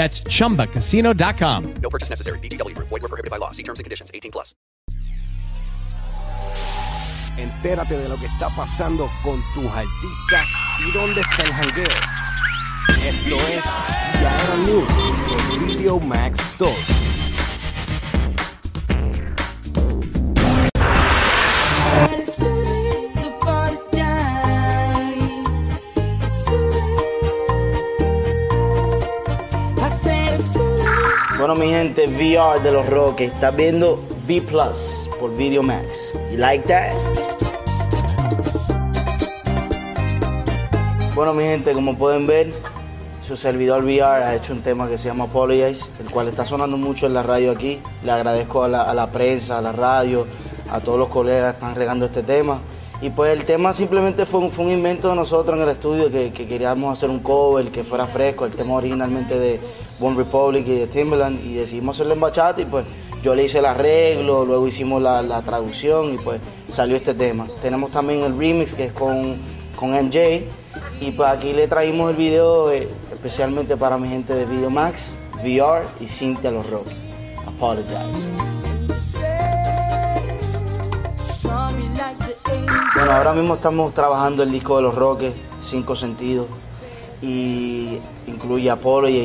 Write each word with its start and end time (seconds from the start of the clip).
That's 0.00 0.22
chumbacasino.com. 0.22 1.74
No 1.82 1.90
purchase 1.90 2.08
necessary. 2.08 2.38
VGW 2.38 2.74
Group. 2.74 2.88
Void 2.88 3.02
were 3.02 3.08
prohibited 3.08 3.30
by 3.30 3.36
law. 3.36 3.50
See 3.50 3.62
terms 3.62 3.80
and 3.80 3.84
conditions. 3.84 4.10
18 4.14 4.32
plus. 4.32 4.54
Entérate 7.36 7.98
de 7.98 8.08
lo 8.08 8.16
que 8.16 8.24
está 8.24 8.48
pasando 8.56 9.10
con 9.22 9.42
tus 9.54 9.66
artistas 9.66 10.46
y 10.86 10.90
dónde 10.92 11.20
está 11.20 11.42
el 11.42 11.52
jangueo. 11.52 11.84
Esto 13.04 13.36
es 13.48 13.64
Yaera 14.22 14.56
News 14.64 14.94
en 15.52 15.66
Video 15.66 16.00
Max 16.00 16.40
2. 16.58 16.70
Bueno, 31.40 31.54
mi 31.54 31.68
gente, 31.68 32.04
VR 32.04 32.60
de 32.60 32.70
los 32.70 32.86
Rockets. 32.86 33.32
Estás 33.32 33.56
viendo 33.56 34.04
B 34.28 34.42
Plus 34.42 35.08
por 35.18 35.34
Video 35.38 35.62
Max. 35.62 36.12
You 36.30 36.36
like 36.36 36.68
that? 36.68 36.92
Bueno, 41.14 41.32
mi 41.32 41.44
gente, 41.44 41.72
como 41.72 41.96
pueden 41.96 42.26
ver, 42.26 42.52
su 43.22 43.38
servidor 43.38 43.84
VR 43.84 44.22
ha 44.22 44.34
hecho 44.34 44.52
un 44.52 44.60
tema 44.60 44.86
que 44.86 44.98
se 44.98 45.08
llama 45.08 45.24
Apologize, 45.24 45.86
el 45.98 46.10
cual 46.10 46.28
está 46.28 46.44
sonando 46.44 46.76
mucho 46.76 47.06
en 47.06 47.14
la 47.14 47.22
radio 47.22 47.52
aquí. 47.52 47.80
Le 48.04 48.12
agradezco 48.12 48.62
a 48.62 48.68
la, 48.68 48.82
a 48.82 48.92
la 48.92 49.10
prensa, 49.10 49.56
a 49.56 49.62
la 49.62 49.72
radio, 49.72 50.26
a 50.70 50.80
todos 50.80 50.98
los 50.98 51.08
colegas 51.08 51.54
que 51.54 51.60
están 51.60 51.74
regando 51.74 52.04
este 52.04 52.22
tema. 52.22 52.58
Y 53.00 53.08
pues 53.08 53.32
el 53.32 53.46
tema 53.46 53.72
simplemente 53.72 54.26
fue 54.26 54.40
un, 54.40 54.50
fue 54.50 54.66
un 54.66 54.72
invento 54.72 55.08
de 55.08 55.16
nosotros 55.16 55.56
en 55.56 55.62
el 55.62 55.70
estudio 55.70 56.10
que, 56.10 56.32
que 56.32 56.46
queríamos 56.46 56.92
hacer 56.92 57.08
un 57.08 57.20
cover 57.20 57.70
que 57.70 57.82
fuera 57.82 58.06
fresco, 58.06 58.44
el 58.44 58.52
tema 58.52 58.74
originalmente 58.74 59.38
de 59.38 59.58
One 60.00 60.16
Republic 60.16 60.66
y 60.66 60.78
de 60.78 60.86
Timberland 60.86 61.44
y 61.44 61.54
decidimos 61.54 61.96
hacerlo 61.96 62.14
en 62.14 62.20
bachata 62.20 62.60
y 62.60 62.64
pues 62.64 62.84
yo 63.22 63.34
le 63.34 63.44
hice 63.44 63.58
el 63.58 63.66
arreglo, 63.66 64.44
luego 64.44 64.66
hicimos 64.66 65.02
la, 65.02 65.22
la 65.22 65.42
traducción 65.42 66.14
y 66.14 66.18
pues 66.18 66.40
salió 66.68 66.96
este 66.96 67.14
tema. 67.14 67.46
Tenemos 67.60 67.90
también 67.90 68.22
el 68.22 68.38
remix 68.38 68.74
que 68.74 68.84
es 68.84 68.92
con, 68.92 69.36
con 69.76 69.90
MJ 69.90 70.44
y 71.00 71.10
pues 71.12 71.28
aquí 71.28 71.52
le 71.52 71.68
traímos 71.68 72.10
el 72.10 72.16
video 72.16 72.70
eh, 72.70 72.88
especialmente 73.12 73.76
para 73.76 73.98
mi 73.98 74.08
gente 74.08 74.34
de 74.34 74.46
Video 74.46 74.70
Max, 74.70 75.14
VR 75.42 75.86
y 76.00 76.08
Cintia 76.08 76.50
Los 76.50 76.68
Rock. 76.70 76.86
Apologize. 77.46 78.50
Bueno, 82.94 83.12
ahora 83.12 83.32
mismo 83.32 83.54
estamos 83.54 83.94
trabajando 83.94 84.42
el 84.42 84.52
disco 84.52 84.76
de 84.76 84.82
los 84.82 84.94
Roques, 84.94 85.32
Cinco 85.58 85.94
Sentidos, 85.94 86.46
y 87.22 87.98
incluye 88.50 88.68
Apolo 88.68 89.08
y, 89.08 89.18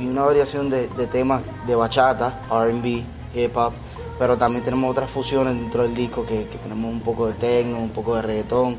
y 0.00 0.06
una 0.06 0.22
variación 0.22 0.70
de, 0.70 0.86
temas 1.12 1.42
de 1.66 1.74
bachata, 1.74 2.40
RB, 2.50 3.04
hip 3.34 3.54
hop, 3.54 3.74
pero 4.18 4.38
también 4.38 4.64
tenemos 4.64 4.90
otras 4.90 5.10
fusiones 5.10 5.52
dentro 5.52 5.82
del 5.82 5.94
disco 5.94 6.24
que, 6.24 6.46
tenemos 6.62 6.90
un 6.90 7.02
poco 7.02 7.26
de 7.26 7.34
techno, 7.34 7.78
un 7.78 7.90
poco 7.90 8.16
de 8.16 8.22
reggaetón. 8.22 8.76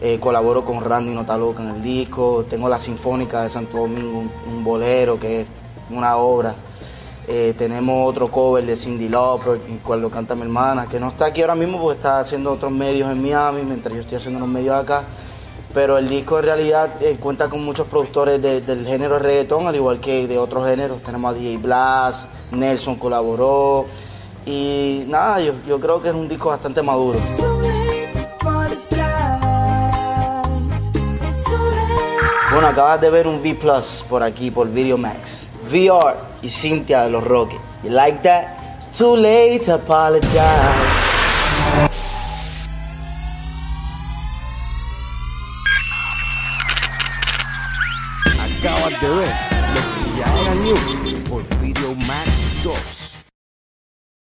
Eh, 0.00 0.20
colaboro 0.20 0.64
con 0.64 0.84
Randy 0.84 1.12
Notaloca 1.12 1.60
en 1.60 1.70
el 1.70 1.82
disco, 1.82 2.44
tengo 2.48 2.68
la 2.68 2.78
Sinfónica 2.78 3.42
de 3.42 3.48
Santo 3.48 3.78
Domingo, 3.78 4.22
un, 4.46 4.62
bolero 4.62 5.18
que 5.18 5.40
es 5.40 5.46
una 5.90 6.18
obra. 6.18 6.54
Eh, 7.26 7.52
tenemos 7.58 8.08
otro 8.08 8.30
cover 8.30 8.64
de 8.64 8.76
Cindy 8.76 9.08
Lauper, 9.08 9.60
el 9.68 9.78
cual 9.78 10.02
lo 10.02 10.08
canta 10.08 10.36
mi 10.36 10.42
hermana, 10.42 10.86
que 10.86 11.00
no 11.00 11.08
está 11.08 11.26
aquí 11.26 11.40
ahora 11.40 11.56
mismo 11.56 11.80
porque 11.80 11.96
está 11.96 12.20
haciendo 12.20 12.52
otros 12.52 12.70
medios 12.70 13.10
en 13.10 13.20
Miami, 13.20 13.62
mientras 13.62 13.92
yo 13.92 14.02
estoy 14.02 14.18
haciendo 14.18 14.38
unos 14.38 14.50
medios 14.50 14.76
acá. 14.76 15.02
Pero 15.74 15.96
el 15.96 16.08
disco 16.08 16.38
en 16.38 16.44
realidad 16.44 16.90
eh, 17.02 17.16
cuenta 17.18 17.48
con 17.48 17.64
muchos 17.64 17.86
productores 17.86 18.42
de- 18.42 18.60
del 18.60 18.86
género 18.86 19.18
reggaetón, 19.18 19.66
al 19.66 19.74
igual 19.74 20.00
que 20.00 20.26
de 20.28 20.38
otros 20.38 20.66
géneros. 20.68 21.00
Tenemos 21.02 21.30
a 21.34 21.34
DJ 21.38 21.56
Blas, 21.58 22.28
Nelson 22.50 22.96
colaboró. 22.96 23.86
Y 24.44 25.04
nada, 25.06 25.40
yo, 25.40 25.52
yo 25.66 25.80
creo 25.80 26.02
que 26.02 26.08
es 26.08 26.14
un 26.14 26.28
disco 26.28 26.50
bastante 26.50 26.82
maduro. 26.82 27.18
Bueno, 32.52 32.68
acabas 32.68 33.00
de 33.00 33.08
ver 33.08 33.26
un 33.26 33.36
V 33.36 33.54
Plus 33.54 34.04
por 34.08 34.22
aquí, 34.22 34.50
por 34.50 34.68
Video 34.68 34.98
Max. 34.98 35.48
VR 35.70 36.16
y 36.42 36.48
Cintia 36.50 37.02
de 37.04 37.10
los 37.10 37.24
Rockets. 37.24 37.60
You 37.82 37.90
like 37.90 38.18
that? 38.22 38.44
Too 38.96 39.16
late 39.16 39.60
to 39.64 39.74
apologize. 39.74 40.91
Acabas 48.62 49.00
de 49.00 49.08
ver 49.08 49.34
lo 49.74 49.80
que 50.14 50.54
news 50.62 51.24
por 51.28 51.42
Video 51.58 51.96
Max 51.96 52.40
2. 52.62 53.01